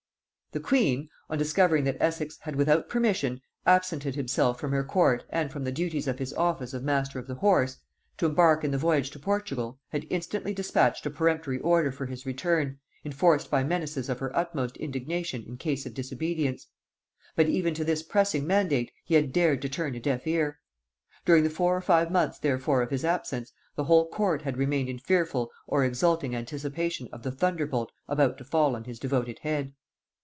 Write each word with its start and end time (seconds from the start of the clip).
The 0.53 0.59
queen, 0.59 1.07
on 1.29 1.37
discovering 1.37 1.85
that 1.85 1.95
Essex 2.01 2.37
had 2.41 2.57
without 2.57 2.89
permission 2.89 3.39
absented 3.65 4.15
himself 4.15 4.59
from 4.59 4.73
her 4.73 4.83
court 4.83 5.23
and 5.29 5.49
from 5.49 5.63
the 5.63 5.71
duties 5.71 6.09
of 6.09 6.19
his 6.19 6.33
office 6.33 6.73
of 6.73 6.83
master 6.83 7.19
of 7.19 7.27
the 7.27 7.35
horse, 7.35 7.77
to 8.17 8.25
embark 8.25 8.65
in 8.65 8.71
the 8.71 8.77
voyage 8.77 9.11
to 9.11 9.17
Portugal, 9.19 9.79
had 9.93 10.05
instantly 10.09 10.53
dispatched 10.53 11.05
a 11.05 11.09
peremptory 11.09 11.57
order 11.59 11.89
for 11.89 12.05
his 12.05 12.25
return, 12.25 12.79
enforced 13.05 13.49
by 13.49 13.63
menaces 13.63 14.09
of 14.09 14.19
her 14.19 14.35
utmost 14.35 14.75
indignation 14.75 15.41
in 15.47 15.55
case 15.55 15.85
of 15.85 15.93
disobedience; 15.93 16.67
but 17.37 17.47
even 17.47 17.73
to 17.73 17.85
this 17.85 18.03
pressing 18.03 18.45
mandate 18.45 18.91
he 19.05 19.15
had 19.15 19.31
dared 19.31 19.61
to 19.61 19.69
turn 19.69 19.95
a 19.95 20.01
deaf 20.01 20.27
ear. 20.27 20.59
During 21.23 21.45
the 21.45 21.49
four 21.49 21.77
or 21.77 21.81
five 21.81 22.11
months 22.11 22.37
therefore 22.37 22.81
of 22.81 22.91
his 22.91 23.05
absence, 23.05 23.53
the 23.77 23.85
whole 23.85 24.09
court 24.09 24.41
had 24.41 24.57
remained 24.57 24.89
in 24.89 24.99
fearful 24.99 25.49
or 25.65 25.85
exulting 25.85 26.35
anticipation 26.35 27.07
of 27.13 27.23
the 27.23 27.31
thunderbolt 27.31 27.93
about 28.09 28.37
to 28.39 28.43
fall 28.43 28.75
on 28.75 28.83
his 28.83 28.99
devoted 28.99 29.39
head. 29.43 29.71